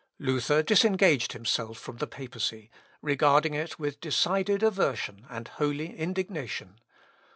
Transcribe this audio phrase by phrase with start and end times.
[0.17, 2.71] Luther disengaged himself from the papacy,
[3.03, 6.79] regarding it with decided aversion and holy indignation.